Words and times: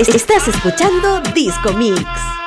Estás 0.00 0.48
escuchando 0.48 1.20
Disco 1.34 1.72
Mix. 1.74 2.43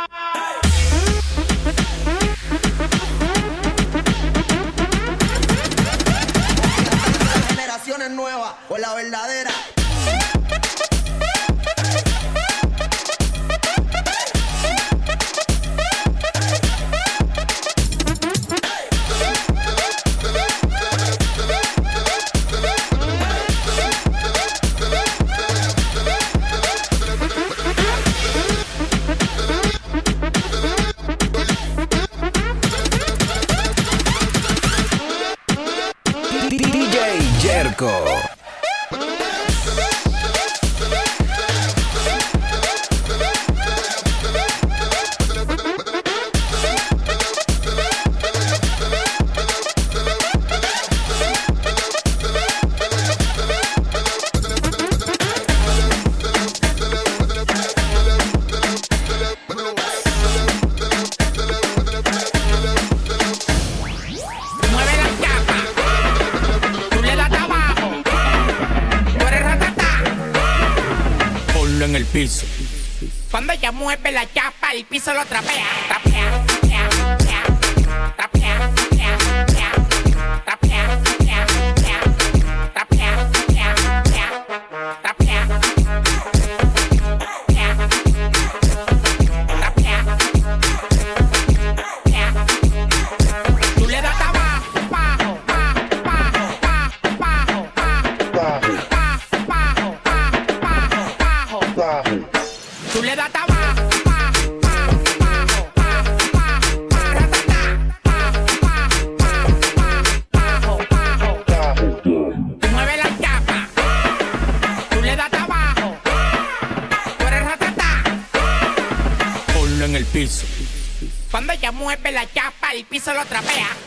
Lo 75.14 75.26
trapea. 75.26 75.47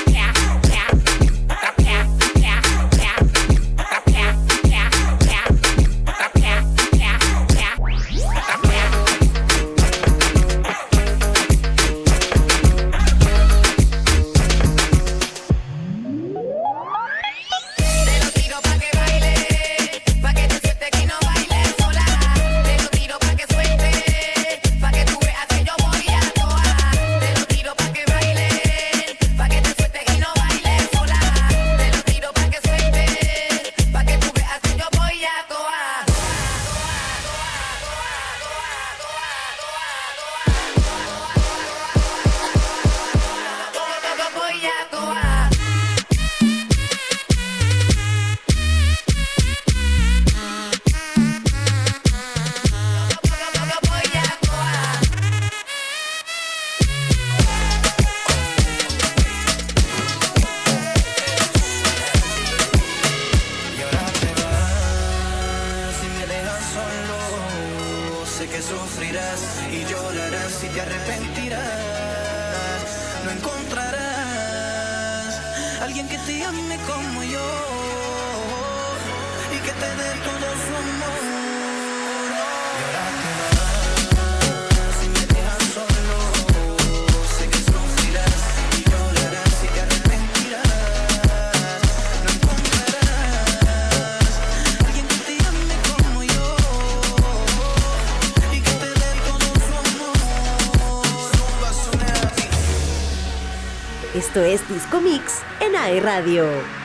Disco 104.72 105.02
Mix 105.02 105.42
en 105.60 105.76
AE 105.76 106.00
Radio. 106.00 106.81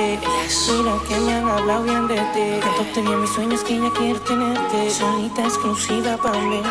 Mira 0.00 0.98
que 1.06 1.20
me 1.20 1.34
han 1.34 1.46
hablado 1.46 1.82
bien 1.84 2.08
de 2.08 2.14
ti. 2.14 2.60
Tanto 2.62 2.82
tenía 2.94 3.16
mis 3.18 3.30
sueños 3.30 3.62
que 3.62 3.74
ella 3.76 3.90
quiere 3.92 4.18
tenerte. 4.20 4.90
Solita 4.90 5.42
exclusiva 5.42 6.16
para 6.16 6.40
mí. 6.40 6.62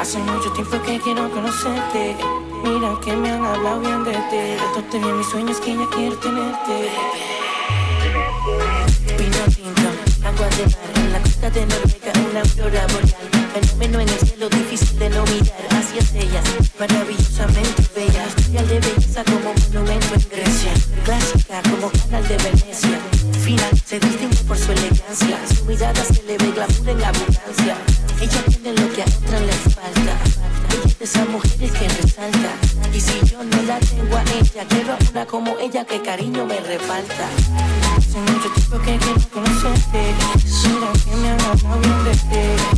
Hace 0.00 0.18
mucho 0.18 0.52
tiempo 0.52 0.80
que 0.82 1.00
quiero 1.00 1.28
conocerte. 1.30 2.16
Mira 2.62 2.96
que 3.04 3.16
me 3.16 3.30
han 3.30 3.44
hablado 3.44 3.80
bien 3.80 4.04
de 4.04 4.12
ti. 4.12 4.62
Tanto 4.62 4.88
tenía 4.92 5.12
mis 5.12 5.26
sueños 5.26 5.58
que 5.58 5.72
ella 5.72 5.86
quiere 5.92 6.16
tenerte. 6.16 6.90
Vino 9.18 9.42
tinto, 9.56 9.88
agua 10.24 10.48
de 10.56 10.64
mar 10.66 10.92
en 10.94 11.12
la 11.12 11.20
costa 11.20 11.50
de 11.50 11.66
Noruega, 11.66 12.12
una 12.30 12.40
aurora 12.42 12.86
boreal. 12.92 13.36
Fenómeno 13.56 14.00
en 14.00 14.08
el 14.08 14.18
cielo 14.18 14.48
difícil 14.50 14.98
de 14.98 15.08
no 15.10 15.24
mirar 15.24 15.66
hacia 15.70 16.20
ellas, 16.20 16.44
maravillosamente 16.78 17.82
bellas. 17.94 18.28
Estrella 18.36 18.62
de 18.64 18.80
belleza 18.80 19.24
como 19.24 19.54
monumento 19.54 20.14
en 20.14 20.28
Grecia, 20.30 20.72
como 21.62 21.90
canal 21.90 22.26
de 22.28 22.36
Venecia. 22.36 23.00
Fina, 23.42 23.68
se 23.84 23.98
distingue 23.98 24.36
por 24.46 24.58
su 24.58 24.72
elegancia, 24.72 25.38
su 25.54 25.64
mirada 25.64 26.04
se 26.04 26.22
le 26.24 26.36
ve 26.36 26.50
glamour 26.52 26.88
en 26.88 27.04
abundancia. 27.04 27.76
Ella 28.20 28.42
tiene 28.48 28.72
lo 28.72 28.92
que 28.92 29.02
a 29.02 29.04
otras 29.04 29.42
les 29.42 29.74
falta. 29.74 30.14
Ella 30.72 30.84
es 30.84 30.98
de 30.98 31.04
esas 31.04 31.28
mujeres 31.28 31.72
que 31.72 31.88
resalta. 31.88 32.50
Y 32.92 33.00
si 33.00 33.20
yo 33.30 33.42
no 33.42 33.62
la 33.62 33.78
tengo 33.78 34.16
a 34.16 34.22
ella, 34.22 34.66
quiero 34.68 34.92
a 34.92 34.98
una 35.10 35.26
como 35.26 35.56
ella 35.58 35.84
que 35.84 36.02
cariño 36.02 36.46
me 36.46 36.60
refalta. 36.60 37.28
Hace 37.96 38.18
mucho 38.18 38.50
tiempo 38.50 38.78
que 38.78 38.98
quiero 38.98 39.28
conocerte. 39.32 40.14
Mira 40.64 40.92
que 41.04 41.16
me 41.16 41.28
han 41.30 41.40
hablado 41.40 42.04
bien. 42.30 42.75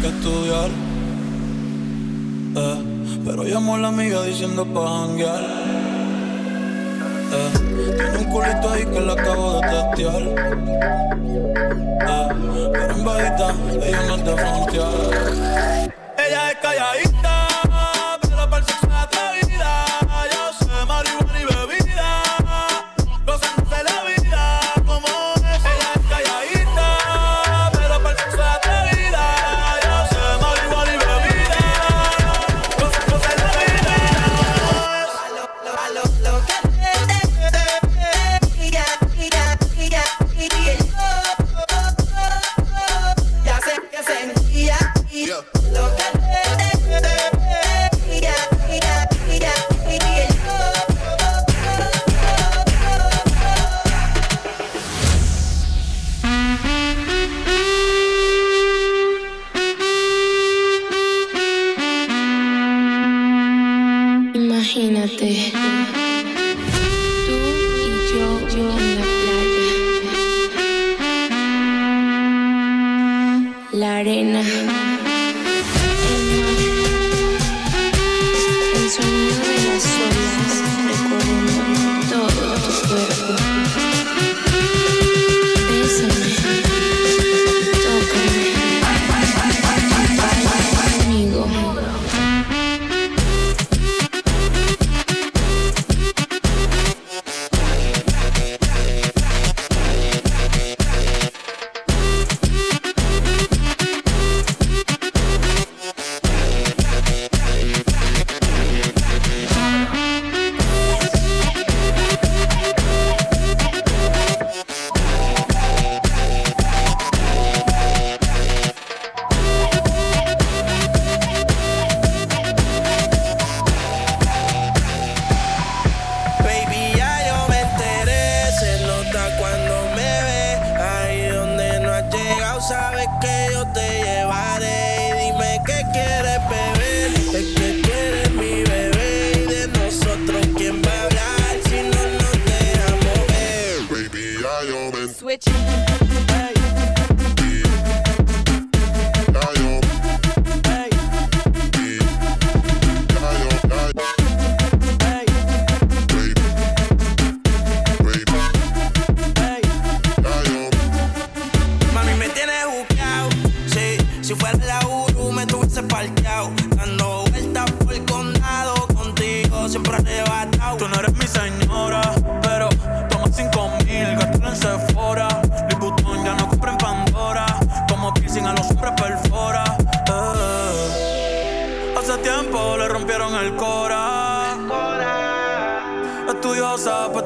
que 0.00 0.08
estudiar. 0.08 0.70
Eh, 2.56 2.82
pero 3.24 3.44
llamó 3.44 3.74
a 3.74 3.78
la 3.78 3.88
amiga 3.88 4.22
diciendo 4.22 4.64
pa' 4.66 4.86
janguear. 4.86 5.44
Eh, 7.32 7.50
tiene 7.96 8.18
un 8.18 8.24
culito 8.24 8.70
ahí 8.70 8.84
que 8.86 9.00
la 9.00 9.12
acabo 9.12 9.60
de 9.60 9.68
testear. 9.68 10.22
Eh, 12.10 12.28
pero 12.72 12.94
en 12.94 13.04
bajita 13.04 13.54
ella 13.82 14.02
no 14.08 14.16
te 14.18 14.36
frontear. 14.36 14.88
Ella 16.16 16.50
es 16.50 16.56
calladita. 16.62 17.07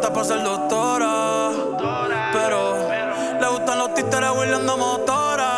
está 0.02 0.12
para 0.12 0.26
ser 0.26 0.42
doctora. 0.42 1.52
doctora 1.52 2.30
pero, 2.32 2.74
pero, 2.88 3.40
le 3.40 3.48
gustan 3.56 3.78
los 3.78 3.94
títeres 3.94 4.30
huirleando 4.36 4.76
motora. 4.76 5.50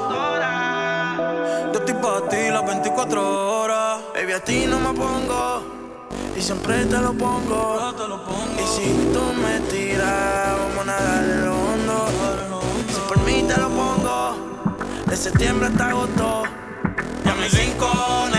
Doctora. 0.00 1.70
Yo 1.72 1.78
estoy 1.78 1.94
para 1.94 2.28
ti 2.28 2.50
las 2.50 2.66
24 2.66 3.60
horas. 3.62 4.00
Baby, 4.14 4.32
a 4.32 4.40
ti 4.44 4.66
no 4.66 4.78
me 4.80 4.92
pongo. 4.92 5.62
Y 6.36 6.42
siempre 6.42 6.84
te 6.84 6.98
lo 6.98 7.14
pongo. 7.14 7.78
Ah, 7.80 7.94
te 7.96 8.06
lo 8.06 8.22
pongo. 8.22 8.60
Y 8.62 8.66
si 8.66 8.86
tú 9.14 9.22
me 9.42 9.60
tiras, 9.70 10.58
vamos 10.60 10.88
a 10.88 11.02
darle 11.02 11.48
hondo. 11.48 12.06
Si 12.92 13.00
por 13.08 13.18
mí 13.24 13.44
te 13.48 13.58
lo 13.58 13.70
pongo. 13.70 14.36
De 15.06 15.16
septiembre 15.16 15.68
hasta 15.68 15.88
agosto. 15.88 16.42
Y 17.24 17.28
a 17.28 17.34
mis 17.34 17.52
rincones 17.58 18.35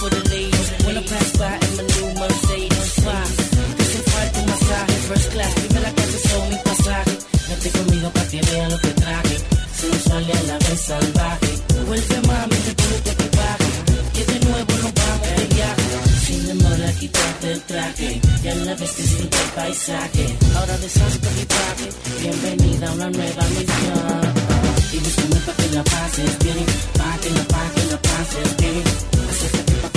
for 0.00 0.08
the 0.08 0.22
ladies. 0.32 0.68
When 0.84 0.96
I 0.96 1.02
pass 1.04 1.28
by 1.36 1.54
in 1.66 1.72
my 1.76 1.84
new 1.92 2.08
Mercedes. 2.20 2.88
Five, 3.04 3.32
desinfarte 3.78 4.40
masaje, 4.50 4.96
first 5.08 5.28
class. 5.32 5.52
Primera 5.60 5.90
clase 5.96 6.18
son 6.28 6.42
mi 6.50 6.58
pasaje. 6.68 7.14
Vente 7.48 7.68
conmigo 7.76 8.08
pa' 8.16 8.26
que 8.30 8.40
vean 8.48 8.70
lo 8.72 8.78
que 8.84 8.92
traje. 9.02 9.36
Sensual 9.80 10.24
y 10.28 10.32
a 10.38 10.42
la 10.50 10.56
vez 10.64 10.80
salvaje. 10.88 11.50
Vuelve 11.88 12.18
mami, 12.28 12.56
te 12.66 12.72
tu 12.80 12.88
equipaje. 13.12 13.68
Que 14.14 14.22
de 14.32 14.38
nuevo 14.48 14.72
nos 14.82 14.92
vamos 15.00 15.30
de 15.38 15.44
viaje. 15.54 15.88
Sin 16.24 16.40
demora 16.48 16.88
quitarte 17.00 17.46
el 17.52 17.60
traje. 17.70 18.08
Ya 18.44 18.54
la 18.66 18.74
ves 18.80 18.96
disfruta 18.96 19.38
el 19.44 19.50
paisaje. 19.58 20.24
Ahora 20.56 20.76
deshazte 20.78 21.28
mi 21.36 21.44
traje. 21.54 21.86
Bienvenida 22.22 22.88
a 22.88 22.92
una 22.92 23.10
nueva 23.10 23.44
misión. 23.56 24.22
Y 24.96 24.98
disfruta 25.06 25.40
pa' 25.46 25.54
que 25.60 25.68
la 25.76 25.84
pases 25.92 26.32
bien. 26.44 26.64
Pa' 26.98 27.16
que 27.22 27.30
la, 27.36 27.44
pa' 27.52 27.68
que 27.74 27.82
la 27.90 27.98
pases 28.08 28.50
bien. 28.62 29.10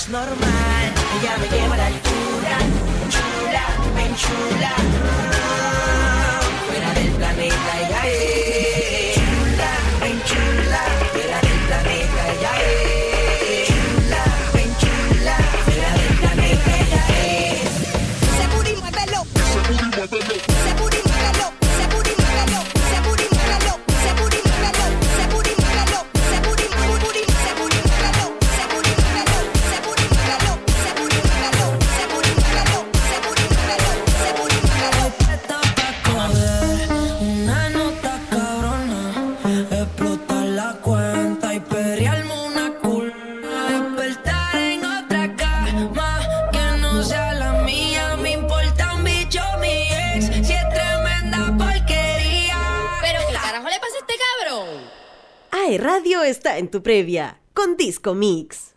es 0.00 0.08
normal. 0.08 0.92
Ella 1.20 1.36
me 1.38 1.48
llevará 1.48 2.09
tu 56.70 56.80
previa 56.80 57.36
con 57.52 57.74
Disco 57.76 58.14
Mix. 58.14 58.72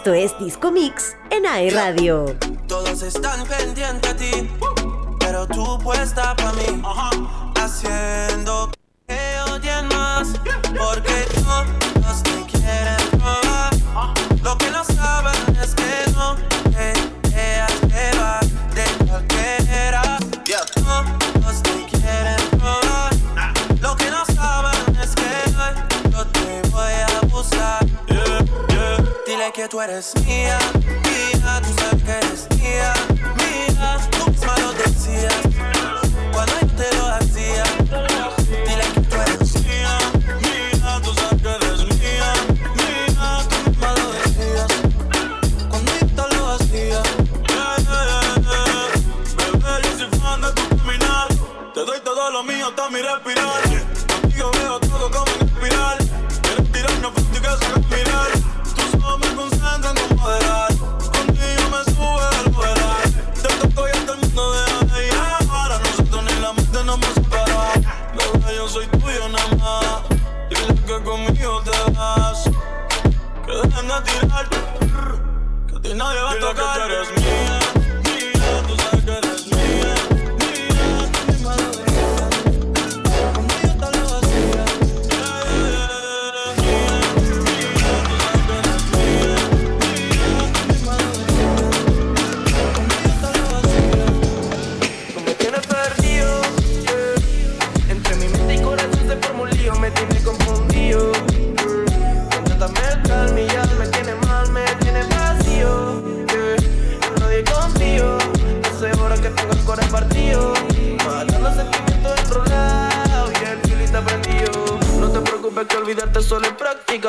Esto 0.00 0.14
es 0.14 0.38
Disco 0.38 0.72
Mix 0.72 1.14
en 1.28 1.44
AE 1.44 1.68
Radio. 1.72 2.24
Todos 2.66 3.02
están 3.02 3.46
pendientes 3.46 4.10
a 4.10 4.16
ti, 4.16 4.48
pero 5.18 5.46
tú 5.46 5.78
puesta 5.84 6.34
para 6.36 6.54
mí. 6.54 6.82
Así 7.56 7.86
es. 7.86 8.29
eres 29.82 30.12
mía. 30.26 30.58
a 73.96 74.02
tirar. 74.02 74.48
Que 75.68 75.76
a 75.76 75.80
ti 75.80 75.94
nadie 75.94 76.22
va 76.22 76.32
a 76.32 76.38
tocar. 76.38 77.29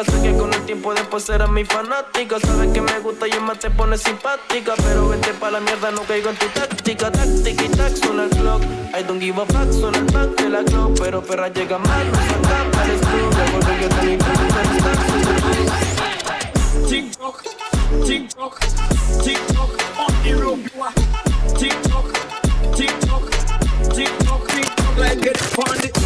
Sé 0.04 0.22
que 0.24 0.36
con 0.36 0.54
el 0.54 0.62
tiempo 0.66 0.94
después 0.94 1.24
serás 1.24 1.50
mi 1.50 1.64
fanática. 1.64 2.40
Sabes 2.40 2.72
que 2.74 2.82
me 2.82 3.00
gusta 3.00 3.28
y 3.28 3.40
más 3.40 3.60
te 3.60 3.70
pones 3.70 4.02
simpática. 4.02 4.74
Pero 4.78 5.10
vete 5.10 5.34
pa' 5.34 5.52
la 5.52 5.60
mierda, 5.60 5.92
no 5.92 6.02
caigo 6.04 6.30
en 6.30 6.38
tu 6.38 6.48
táctica. 6.48 7.12
Táctica 7.12 7.64
y 7.64 7.70
tac, 7.70 7.96
suena 7.96 8.24
el 8.24 8.30
clock. 8.30 8.64
I 8.98 9.04
don't 9.04 9.22
give 9.22 9.40
a 9.40 9.46
fuck, 9.46 9.72
suena 9.72 10.00
el 10.00 10.06
back 10.06 10.42
de 10.42 10.50
la 10.50 10.64
clock. 10.64 11.00
Pero 11.00 11.22
perra 11.22 11.50
llega 11.50 11.78
mal, 11.78 12.12
no 12.12 12.18
se 12.18 12.34
acaba 12.34 12.84
el 12.86 12.98
screw. 13.00 13.30
Ya 13.32 13.46
volví 13.52 13.82
yo 13.82 13.90
tan 13.90 14.10
intenso, 14.10 14.50
tock, 17.18 17.44
on 17.92 18.28
tock, 18.30 18.32
tock, 18.36 18.72
get. 25.22 26.01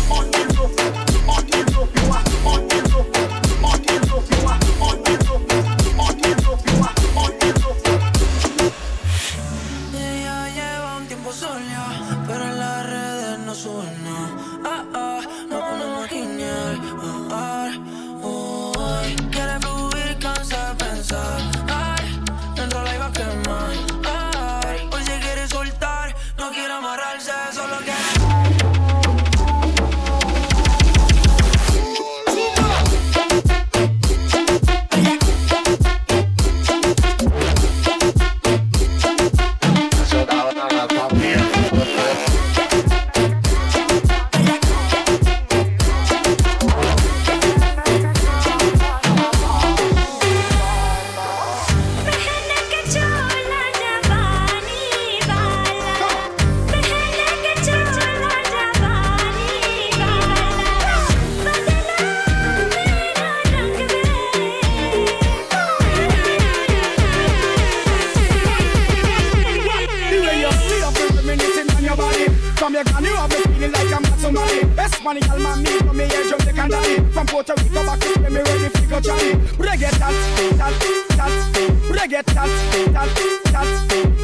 reggae 82.15 82.33
tat, 82.33 82.49
tat, 82.93 83.09
tat, 83.51 83.67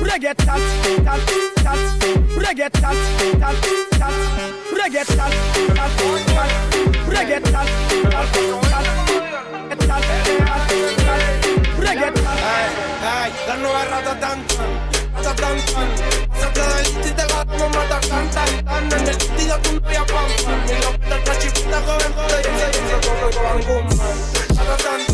reggae 0.01 0.33
tat, 0.35 0.61
tat, 1.03 1.21
tat, 1.63 1.79
reggae 2.37 2.69
tat, 2.71 2.97
tat, 3.39 3.55
tat, 3.99 4.13
reggae 4.71 5.03
tat, 5.03 5.33
tat, 5.75 5.91
tat, 6.31 6.51
reggae 7.11 7.39
tat, 7.41 7.67
tat, 7.67 8.31
tat, 10.07 11.21
reggae 11.79 12.11
tat. 12.13 12.39
Ay, 13.03 13.29
la 13.47 13.55
nueva 13.57 13.83
rata 13.85 14.13
tan 14.19 14.39
tan, 14.47 15.35
tan 15.35 15.35
tan, 15.35 15.87
saca 16.39 16.65
te 17.01 17.25
la 17.27 17.43
no 17.57 17.65
mata 17.69 17.99
tan 18.07 18.29
tan 18.29 18.49
tan, 18.65 18.85
en 18.85 19.07
el 19.09 19.21
sentido 19.21 19.55
tú 19.63 19.71
no 19.81 19.91
ya 19.91 20.05
pam 20.05 20.29
mi 20.65 20.75
loca 20.79 21.15
está 21.17 21.33
chifita 21.39 21.81
joven 21.81 22.13
joven, 22.13 22.41
yo 22.43 22.67
soy 22.71 22.85
yo 22.89 22.97
soy 23.19 23.63
como 23.65 23.89
el 23.89 24.55
rata 24.55 24.77
tan 24.77 25.10